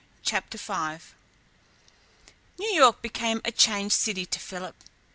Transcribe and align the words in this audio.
CHAPTER 0.23 0.57
V 0.57 1.13
New 2.57 2.73
York 2.73 3.03
became 3.03 3.39
a 3.45 3.51
changed 3.51 3.93
city 3.93 4.25
to 4.25 4.39
Philip. 4.39 4.75